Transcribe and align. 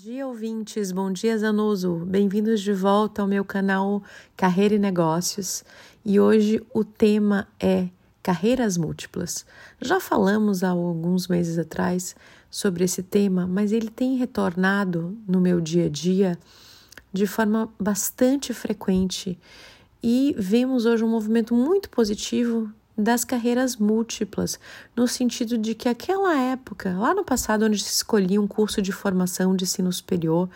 Dia, 0.00 0.28
ouvintes. 0.28 0.92
Bom 0.92 1.10
dia, 1.10 1.36
Zanuso. 1.36 2.04
Bem-vindos 2.06 2.60
de 2.60 2.72
volta 2.72 3.20
ao 3.20 3.26
meu 3.26 3.44
canal 3.44 4.00
Carreira 4.36 4.76
e 4.76 4.78
Negócios. 4.78 5.64
E 6.04 6.20
hoje 6.20 6.64
o 6.72 6.84
tema 6.84 7.48
é 7.58 7.88
carreiras 8.22 8.76
múltiplas. 8.76 9.44
Já 9.80 9.98
falamos 9.98 10.62
há 10.62 10.68
alguns 10.68 11.26
meses 11.26 11.58
atrás 11.58 12.14
sobre 12.48 12.84
esse 12.84 13.02
tema, 13.02 13.44
mas 13.44 13.72
ele 13.72 13.90
tem 13.90 14.16
retornado 14.16 15.18
no 15.26 15.40
meu 15.40 15.60
dia 15.60 15.86
a 15.86 15.88
dia 15.88 16.38
de 17.12 17.26
forma 17.26 17.68
bastante 17.76 18.54
frequente 18.54 19.36
e 20.00 20.32
vemos 20.38 20.86
hoje 20.86 21.02
um 21.02 21.10
movimento 21.10 21.56
muito 21.56 21.90
positivo 21.90 22.72
das 22.98 23.24
carreiras 23.24 23.76
múltiplas, 23.76 24.58
no 24.96 25.06
sentido 25.06 25.56
de 25.56 25.74
que 25.74 25.88
aquela 25.88 26.36
época, 26.36 26.98
lá 26.98 27.14
no 27.14 27.24
passado, 27.24 27.64
onde 27.64 27.78
se 27.78 27.92
escolhia 27.92 28.40
um 28.40 28.48
curso 28.48 28.82
de 28.82 28.90
formação 28.90 29.54
de 29.54 29.64
ensino 29.64 29.92
superior 29.92 30.50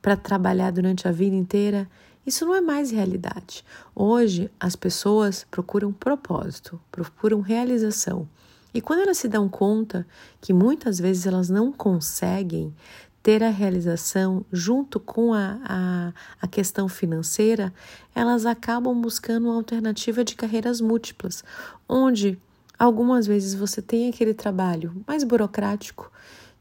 para 0.00 0.16
trabalhar 0.16 0.72
durante 0.72 1.06
a 1.06 1.12
vida 1.12 1.36
inteira, 1.36 1.86
isso 2.26 2.46
não 2.46 2.54
é 2.54 2.60
mais 2.60 2.90
realidade. 2.90 3.62
Hoje, 3.94 4.50
as 4.58 4.74
pessoas 4.74 5.46
procuram 5.50 5.92
propósito, 5.92 6.80
procuram 6.90 7.40
realização. 7.40 8.26
E 8.72 8.80
quando 8.80 9.00
elas 9.00 9.18
se 9.18 9.28
dão 9.28 9.48
conta 9.48 10.06
que 10.40 10.52
muitas 10.52 10.98
vezes 10.98 11.26
elas 11.26 11.50
não 11.50 11.70
conseguem 11.70 12.74
ter 13.22 13.42
a 13.42 13.50
realização 13.50 14.44
junto 14.52 14.98
com 14.98 15.32
a, 15.32 15.58
a, 15.64 16.12
a, 16.40 16.48
questão 16.48 16.88
financeira, 16.88 17.72
elas 18.14 18.44
acabam 18.44 19.00
buscando 19.00 19.46
uma 19.46 19.56
alternativa 19.56 20.24
de 20.24 20.34
carreiras 20.34 20.80
múltiplas, 20.80 21.44
onde 21.88 22.36
algumas 22.78 23.26
vezes 23.26 23.54
você 23.54 23.80
tem 23.80 24.08
aquele 24.08 24.34
trabalho 24.34 24.92
mais 25.06 25.22
burocrático 25.22 26.10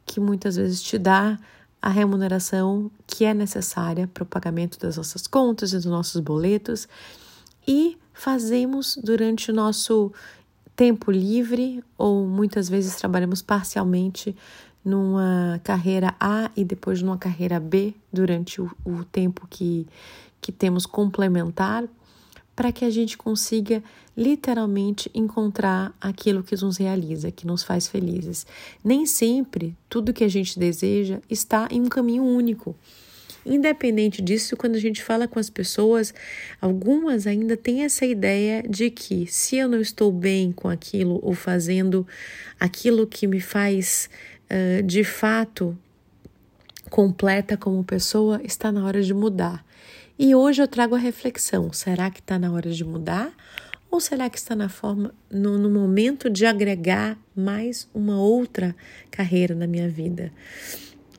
que 0.05 0.19
muitas 0.19 0.55
vezes 0.55 0.81
te 0.81 0.97
dá 0.97 1.39
a 1.81 1.89
remuneração 1.89 2.91
que 3.07 3.25
é 3.25 3.33
necessária 3.33 4.07
para 4.07 4.23
o 4.23 4.25
pagamento 4.25 4.77
das 4.77 4.97
nossas 4.97 5.25
contas 5.25 5.73
e 5.73 5.77
dos 5.77 5.85
nossos 5.85 6.21
boletos 6.21 6.87
e 7.67 7.97
fazemos 8.13 8.99
durante 9.03 9.49
o 9.49 9.53
nosso 9.53 10.11
tempo 10.75 11.11
livre 11.11 11.83
ou 11.97 12.27
muitas 12.27 12.69
vezes 12.69 12.95
trabalhamos 12.95 13.41
parcialmente 13.41 14.35
numa 14.83 15.59
carreira 15.63 16.15
A 16.19 16.49
e 16.55 16.63
depois 16.63 17.01
numa 17.01 17.17
carreira 17.17 17.59
B 17.59 17.93
durante 18.11 18.61
o, 18.61 18.69
o 18.83 19.03
tempo 19.03 19.47
que, 19.49 19.87
que 20.39 20.51
temos 20.51 20.85
complementar, 20.85 21.85
para 22.55 22.71
que 22.71 22.83
a 22.83 22.89
gente 22.89 23.17
consiga 23.17 23.81
literalmente 24.15 25.09
encontrar 25.13 25.95
aquilo 25.99 26.43
que 26.43 26.55
nos 26.55 26.77
realiza, 26.77 27.31
que 27.31 27.47
nos 27.47 27.63
faz 27.63 27.87
felizes. 27.87 28.45
Nem 28.83 29.05
sempre 29.05 29.75
tudo 29.89 30.13
que 30.13 30.23
a 30.23 30.27
gente 30.27 30.59
deseja 30.59 31.19
está 31.29 31.67
em 31.71 31.81
um 31.81 31.87
caminho 31.87 32.23
único. 32.23 32.75
Independente 33.45 34.21
disso, 34.21 34.55
quando 34.55 34.75
a 34.75 34.79
gente 34.79 35.03
fala 35.03 35.27
com 35.27 35.39
as 35.39 35.49
pessoas, 35.49 36.13
algumas 36.59 37.25
ainda 37.25 37.57
têm 37.57 37.83
essa 37.83 38.05
ideia 38.05 38.61
de 38.61 38.91
que 38.91 39.25
se 39.25 39.55
eu 39.55 39.67
não 39.67 39.81
estou 39.81 40.11
bem 40.11 40.51
com 40.51 40.69
aquilo 40.69 41.19
ou 41.23 41.33
fazendo 41.33 42.05
aquilo 42.59 43.07
que 43.07 43.25
me 43.25 43.41
faz 43.41 44.09
uh, 44.51 44.83
de 44.83 45.03
fato 45.03 45.77
completa 46.89 47.55
como 47.55 47.83
pessoa, 47.83 48.41
está 48.43 48.71
na 48.71 48.85
hora 48.85 49.01
de 49.01 49.13
mudar. 49.13 49.65
E 50.19 50.35
hoje 50.35 50.61
eu 50.61 50.67
trago 50.67 50.93
a 50.93 50.99
reflexão: 50.99 51.71
será 51.71 52.11
que 52.11 52.19
está 52.19 52.37
na 52.37 52.51
hora 52.51 52.69
de 52.69 52.83
mudar? 52.83 53.31
Ou 53.89 53.99
será 53.99 54.29
que 54.29 54.37
está 54.37 54.55
na 54.55 54.69
forma, 54.69 55.13
no, 55.29 55.57
no 55.57 55.69
momento 55.69 56.29
de 56.29 56.45
agregar 56.45 57.17
mais 57.35 57.89
uma 57.93 58.21
outra 58.21 58.73
carreira 59.09 59.53
na 59.53 59.67
minha 59.67 59.89
vida? 59.89 60.31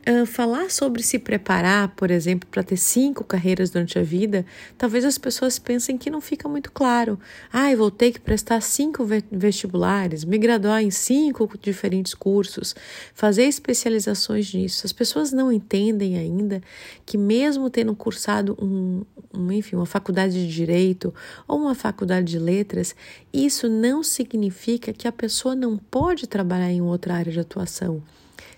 Uh, 0.04 0.26
falar 0.26 0.68
sobre 0.68 1.00
se 1.00 1.16
preparar, 1.16 1.94
por 1.94 2.10
exemplo, 2.10 2.48
para 2.50 2.64
ter 2.64 2.76
cinco 2.76 3.22
carreiras 3.22 3.70
durante 3.70 4.00
a 4.00 4.02
vida, 4.02 4.44
talvez 4.76 5.04
as 5.04 5.16
pessoas 5.16 5.60
pensem 5.60 5.96
que 5.96 6.10
não 6.10 6.20
fica 6.20 6.48
muito 6.48 6.72
claro. 6.72 7.20
Ah, 7.52 7.70
eu 7.70 7.78
vou 7.78 7.88
ter 7.88 8.10
que 8.10 8.18
prestar 8.18 8.60
cinco 8.62 9.06
vestibulares, 9.30 10.24
me 10.24 10.38
graduar 10.38 10.82
em 10.82 10.90
cinco 10.90 11.48
diferentes 11.56 12.14
cursos, 12.14 12.74
fazer 13.14 13.44
especializações 13.44 14.52
nisso. 14.52 14.84
As 14.84 14.92
pessoas 14.92 15.30
não 15.30 15.52
entendem 15.52 16.18
ainda 16.18 16.60
que, 17.06 17.16
mesmo 17.16 17.70
tendo 17.70 17.94
cursado 17.94 18.58
um, 18.60 19.04
um, 19.32 19.52
enfim, 19.52 19.76
uma 19.76 19.86
faculdade 19.86 20.32
de 20.32 20.52
direito 20.52 21.14
ou 21.46 21.60
uma 21.60 21.76
faculdade 21.76 22.26
de 22.26 22.40
letras, 22.40 22.96
isso 23.32 23.68
não 23.68 24.02
significa 24.02 24.92
que 24.92 25.06
a 25.06 25.12
pessoa 25.12 25.54
não 25.54 25.78
pode 25.78 26.26
trabalhar 26.26 26.72
em 26.72 26.82
outra 26.82 27.14
área 27.14 27.30
de 27.30 27.38
atuação 27.38 28.02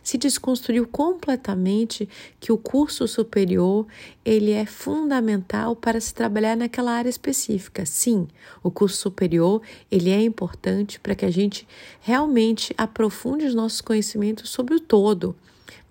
se 0.03 0.19
desconstruiu 0.19 0.87
completamente 0.87 2.09
que 2.39 2.53
o 2.53 2.59
curso 2.59 3.09
superior 3.09 3.87
ele 4.25 4.53
é 4.53 4.67
fundamental 4.67 5.75
para 5.75 6.01
se 6.01 6.13
trabalhar 6.13 6.57
naquela 6.57 6.93
área 6.93 7.09
específica. 7.09 7.87
Sim, 7.87 8.29
o 8.63 8.71
curso 8.71 8.97
superior 8.97 9.63
ele 9.91 10.11
é 10.11 10.23
importante 10.23 11.01
para 11.01 11.15
que 11.15 11.25
a 11.25 11.31
gente 11.31 11.67
realmente 12.01 12.75
aprofunde 12.77 13.47
os 13.47 13.55
nossos 13.55 13.81
conhecimentos 13.81 14.51
sobre 14.51 14.75
o 14.75 14.81
todo 14.81 15.35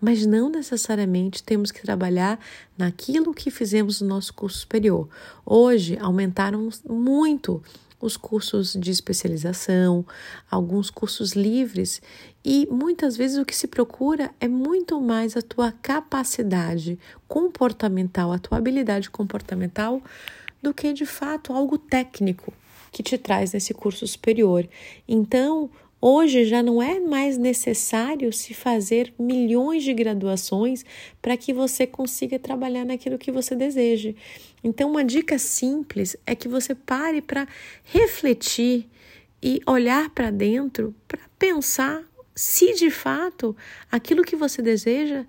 mas 0.04 0.26
não 0.26 0.50
necessariamente 0.50 1.42
temos 1.42 1.72
que 1.72 1.82
trabalhar 1.82 2.38
naquilo 2.78 3.34
que 3.34 3.50
fizemos 3.50 4.02
no 4.02 4.10
nosso 4.10 4.34
curso 4.34 4.60
superior. 4.60 5.08
Hoje 5.46 5.98
aumentaram 5.98 6.68
muito 6.90 7.64
os 8.04 8.18
cursos 8.18 8.74
de 8.74 8.92
especialização, 8.92 10.06
alguns 10.52 10.90
cursos 10.90 11.32
livres, 11.32 12.02
e 12.44 12.68
muitas 12.70 13.16
vezes 13.16 13.38
o 13.38 13.46
que 13.46 13.56
se 13.56 13.66
procura 13.66 14.30
é 14.42 14.48
muito 14.48 15.00
mais 15.00 15.38
a 15.38 15.42
tua 15.42 15.72
capacidade 15.72 17.00
comportamental, 17.30 18.34
a 18.34 18.38
tua 18.38 18.58
habilidade 18.58 19.10
comportamental, 19.10 20.02
do 20.62 20.74
que 20.74 20.92
de 20.92 21.06
fato 21.06 21.54
algo 21.54 21.78
técnico 21.78 22.54
que 22.92 23.02
te 23.02 23.18
traz 23.18 23.54
nesse 23.54 23.74
curso 23.74 24.06
superior. 24.06 24.68
Então, 25.08 25.70
Hoje 26.06 26.44
já 26.44 26.62
não 26.62 26.84
é 26.84 27.00
mais 27.00 27.38
necessário 27.38 28.34
se 28.34 28.54
fazer 28.54 29.14
milhões 29.18 29.86
de 29.86 29.94
graduações 29.94 30.84
para 31.22 31.38
que 31.38 31.54
você 31.54 31.88
consiga 31.88 32.38
trabalhar 32.38 32.84
naquilo 32.84 33.18
que 33.18 33.32
você 33.32 33.56
deseja. 33.56 34.14
Então, 34.62 34.92
uma 34.92 35.02
dica 35.02 35.40
simples 35.40 36.18
é 36.26 36.36
que 36.36 36.50
você 36.50 36.76
pare 36.76 37.22
para 37.22 37.48
refletir 37.86 38.86
e 39.42 39.62
olhar 39.66 40.10
para 40.10 40.30
dentro 40.30 40.94
para 41.08 41.22
pensar 41.40 42.04
se 42.36 42.74
de 42.74 42.92
fato 42.92 43.56
aquilo 43.90 44.26
que 44.26 44.36
você 44.36 44.62
deseja 44.62 45.26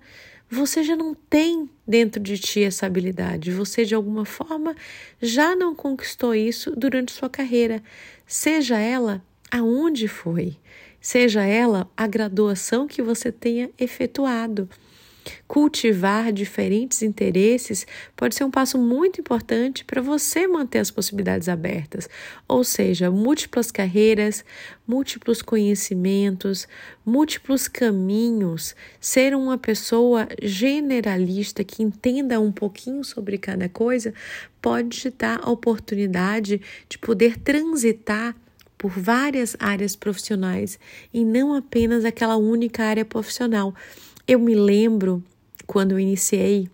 você 0.51 0.83
já 0.83 0.95
não 0.97 1.13
tem 1.13 1.69
dentro 1.87 2.21
de 2.21 2.37
ti 2.37 2.63
essa 2.63 2.85
habilidade, 2.85 3.49
você 3.49 3.85
de 3.85 3.95
alguma 3.95 4.25
forma 4.25 4.75
já 5.21 5.55
não 5.55 5.73
conquistou 5.73 6.35
isso 6.35 6.75
durante 6.75 7.13
sua 7.13 7.29
carreira, 7.29 7.81
seja 8.27 8.77
ela 8.77 9.23
aonde 9.51 10.07
foi, 10.07 10.57
seja 10.99 11.43
ela 11.43 11.89
a 11.95 12.07
graduação 12.07 12.87
que 12.87 13.01
você 13.01 13.31
tenha 13.31 13.69
efetuado. 13.77 14.69
Cultivar 15.47 16.31
diferentes 16.31 17.01
interesses 17.01 17.85
pode 18.15 18.35
ser 18.35 18.43
um 18.43 18.51
passo 18.51 18.77
muito 18.77 19.21
importante 19.21 19.83
para 19.83 20.01
você 20.01 20.47
manter 20.47 20.79
as 20.79 20.91
possibilidades 20.91 21.49
abertas, 21.49 22.09
ou 22.47 22.63
seja, 22.63 23.09
múltiplas 23.09 23.71
carreiras, 23.71 24.45
múltiplos 24.87 25.41
conhecimentos, 25.41 26.67
múltiplos 27.05 27.67
caminhos. 27.67 28.75
Ser 28.99 29.35
uma 29.35 29.57
pessoa 29.57 30.27
generalista 30.41 31.63
que 31.63 31.81
entenda 31.81 32.39
um 32.39 32.51
pouquinho 32.51 33.03
sobre 33.03 33.37
cada 33.37 33.67
coisa 33.67 34.13
pode 34.61 34.97
te 34.97 35.09
dar 35.09 35.39
a 35.43 35.49
oportunidade 35.49 36.61
de 36.87 36.97
poder 36.97 37.37
transitar 37.39 38.35
por 38.85 38.99
várias 38.99 39.57
áreas 39.59 39.95
profissionais 39.95 40.77
e 41.11 41.25
não 41.25 41.55
apenas 41.55 42.05
aquela 42.05 42.37
única 42.37 42.83
área 42.83 43.03
profissional. 43.03 43.73
Eu 44.27 44.37
me 44.37 44.53
lembro 44.53 45.23
quando 45.65 45.93
eu 45.93 45.99
iniciei 45.99 46.69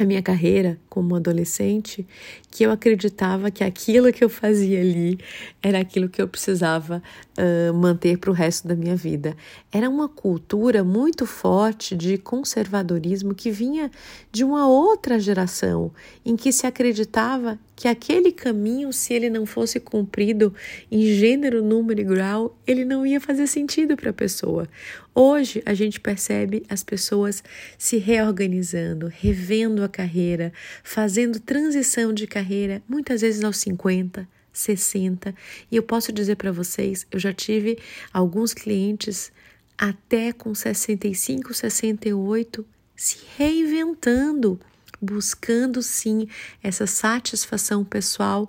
a 0.00 0.06
minha 0.06 0.22
carreira 0.22 0.78
como 0.88 1.16
adolescente 1.16 2.06
que 2.50 2.64
eu 2.64 2.70
acreditava 2.70 3.50
que 3.50 3.62
aquilo 3.62 4.12
que 4.12 4.24
eu 4.24 4.28
fazia 4.28 4.80
ali 4.80 5.18
era 5.62 5.78
aquilo 5.78 6.08
que 6.08 6.20
eu 6.20 6.26
precisava 6.26 7.02
uh, 7.38 7.74
manter 7.74 8.18
para 8.18 8.30
o 8.30 8.32
resto 8.32 8.66
da 8.66 8.74
minha 8.74 8.96
vida. 8.96 9.36
Era 9.70 9.88
uma 9.88 10.08
cultura 10.08 10.82
muito 10.82 11.26
forte 11.26 11.94
de 11.94 12.18
conservadorismo 12.18 13.34
que 13.34 13.50
vinha 13.50 13.90
de 14.32 14.44
uma 14.44 14.68
outra 14.68 15.18
geração, 15.20 15.92
em 16.24 16.36
que 16.36 16.52
se 16.52 16.66
acreditava 16.66 17.58
que 17.76 17.86
aquele 17.86 18.32
caminho, 18.32 18.92
se 18.92 19.14
ele 19.14 19.30
não 19.30 19.46
fosse 19.46 19.78
cumprido 19.78 20.52
em 20.90 21.14
gênero, 21.14 21.62
número 21.62 22.00
e 22.00 22.04
grau, 22.04 22.58
ele 22.66 22.84
não 22.84 23.06
ia 23.06 23.20
fazer 23.20 23.46
sentido 23.46 23.96
para 23.96 24.10
a 24.10 24.12
pessoa. 24.12 24.68
Hoje 25.14 25.62
a 25.66 25.74
gente 25.74 26.00
percebe 26.00 26.64
as 26.68 26.84
pessoas 26.84 27.42
se 27.76 27.98
reorganizando, 27.98 29.08
revendo 29.08 29.82
a 29.82 29.88
carreira, 29.88 30.52
fazendo 30.88 31.38
transição 31.38 32.14
de 32.14 32.26
carreira, 32.26 32.82
muitas 32.88 33.20
vezes 33.20 33.44
aos 33.44 33.58
50, 33.58 34.26
60. 34.50 35.34
E 35.70 35.76
eu 35.76 35.82
posso 35.82 36.10
dizer 36.10 36.36
para 36.36 36.50
vocês, 36.50 37.06
eu 37.12 37.18
já 37.18 37.30
tive 37.30 37.78
alguns 38.10 38.54
clientes 38.54 39.30
até 39.76 40.32
com 40.32 40.54
65, 40.54 41.52
68 41.52 42.66
se 42.96 43.18
reinventando, 43.36 44.58
buscando 44.98 45.82
sim 45.82 46.26
essa 46.62 46.86
satisfação 46.86 47.84
pessoal 47.84 48.48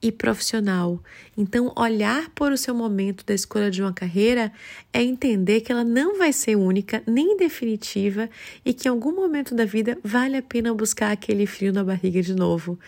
e 0.00 0.12
profissional. 0.12 1.02
Então, 1.36 1.72
olhar 1.76 2.30
por 2.30 2.52
o 2.52 2.56
seu 2.56 2.74
momento 2.74 3.24
da 3.24 3.34
escolha 3.34 3.70
de 3.70 3.82
uma 3.82 3.92
carreira 3.92 4.52
é 4.92 5.02
entender 5.02 5.60
que 5.60 5.72
ela 5.72 5.84
não 5.84 6.18
vai 6.18 6.32
ser 6.32 6.56
única 6.56 7.02
nem 7.06 7.36
definitiva 7.36 8.28
e 8.64 8.72
que 8.72 8.88
em 8.88 8.90
algum 8.90 9.14
momento 9.14 9.54
da 9.54 9.64
vida 9.64 9.98
vale 10.04 10.36
a 10.36 10.42
pena 10.42 10.74
buscar 10.74 11.12
aquele 11.12 11.46
frio 11.46 11.72
na 11.72 11.82
barriga 11.82 12.22
de 12.22 12.34
novo. 12.34 12.78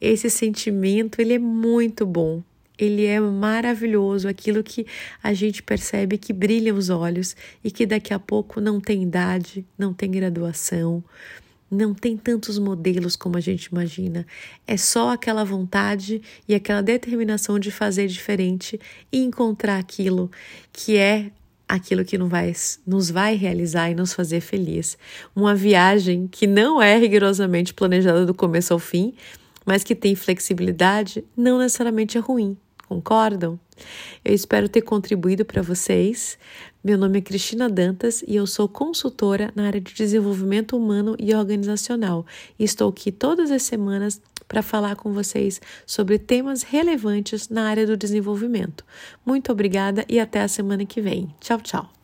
Esse 0.00 0.28
sentimento, 0.28 1.20
ele 1.20 1.34
é 1.34 1.38
muito 1.38 2.04
bom. 2.04 2.42
Ele 2.76 3.04
é 3.04 3.20
maravilhoso, 3.20 4.26
aquilo 4.26 4.62
que 4.62 4.84
a 5.22 5.32
gente 5.32 5.62
percebe 5.62 6.18
que 6.18 6.32
brilha 6.32 6.74
os 6.74 6.90
olhos 6.90 7.36
e 7.62 7.70
que 7.70 7.86
daqui 7.86 8.12
a 8.12 8.18
pouco 8.18 8.60
não 8.60 8.80
tem 8.80 9.04
idade, 9.04 9.64
não 9.78 9.94
tem 9.94 10.10
graduação, 10.10 11.02
não 11.74 11.92
tem 11.92 12.16
tantos 12.16 12.58
modelos 12.58 13.16
como 13.16 13.36
a 13.36 13.40
gente 13.40 13.64
imagina. 13.66 14.26
É 14.66 14.76
só 14.76 15.10
aquela 15.10 15.44
vontade 15.44 16.22
e 16.48 16.54
aquela 16.54 16.82
determinação 16.82 17.58
de 17.58 17.70
fazer 17.70 18.06
diferente 18.06 18.80
e 19.12 19.22
encontrar 19.22 19.78
aquilo 19.78 20.30
que 20.72 20.96
é 20.96 21.30
aquilo 21.68 22.04
que 22.04 22.16
vai, 22.18 22.52
nos 22.86 23.10
vai 23.10 23.36
realizar 23.36 23.90
e 23.90 23.94
nos 23.94 24.12
fazer 24.12 24.40
feliz. 24.40 24.96
Uma 25.34 25.54
viagem 25.54 26.28
que 26.30 26.46
não 26.46 26.80
é 26.80 26.96
rigorosamente 26.96 27.74
planejada 27.74 28.24
do 28.24 28.34
começo 28.34 28.72
ao 28.72 28.78
fim, 28.78 29.14
mas 29.64 29.82
que 29.82 29.94
tem 29.94 30.14
flexibilidade, 30.14 31.24
não 31.36 31.58
necessariamente 31.58 32.18
é 32.18 32.20
ruim. 32.20 32.56
Concordam? 32.88 33.58
Eu 34.24 34.34
espero 34.34 34.68
ter 34.68 34.82
contribuído 34.82 35.44
para 35.44 35.62
vocês. 35.62 36.38
Meu 36.82 36.98
nome 36.98 37.18
é 37.18 37.22
Cristina 37.22 37.68
Dantas 37.68 38.22
e 38.26 38.36
eu 38.36 38.46
sou 38.46 38.68
consultora 38.68 39.50
na 39.54 39.66
área 39.66 39.80
de 39.80 39.94
desenvolvimento 39.94 40.76
humano 40.76 41.16
e 41.18 41.34
organizacional. 41.34 42.26
E 42.58 42.64
estou 42.64 42.90
aqui 42.90 43.10
todas 43.10 43.50
as 43.50 43.62
semanas 43.62 44.20
para 44.46 44.62
falar 44.62 44.96
com 44.96 45.12
vocês 45.12 45.60
sobre 45.86 46.18
temas 46.18 46.62
relevantes 46.62 47.48
na 47.48 47.68
área 47.68 47.86
do 47.86 47.96
desenvolvimento. 47.96 48.84
Muito 49.24 49.50
obrigada 49.50 50.04
e 50.08 50.20
até 50.20 50.42
a 50.42 50.48
semana 50.48 50.84
que 50.84 51.00
vem. 51.00 51.34
Tchau, 51.40 51.60
tchau. 51.60 52.03